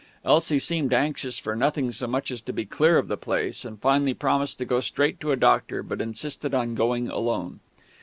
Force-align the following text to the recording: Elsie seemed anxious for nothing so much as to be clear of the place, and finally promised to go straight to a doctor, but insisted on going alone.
Elsie 0.25 0.57
seemed 0.57 0.93
anxious 0.93 1.37
for 1.37 1.55
nothing 1.55 1.91
so 1.91 2.07
much 2.07 2.31
as 2.31 2.41
to 2.41 2.51
be 2.51 2.65
clear 2.65 2.97
of 2.97 3.07
the 3.07 3.15
place, 3.17 3.63
and 3.63 3.79
finally 3.79 4.15
promised 4.15 4.57
to 4.57 4.65
go 4.65 4.79
straight 4.79 5.19
to 5.19 5.31
a 5.31 5.35
doctor, 5.35 5.83
but 5.83 6.01
insisted 6.01 6.55
on 6.55 6.73
going 6.73 7.07
alone. 7.07 7.59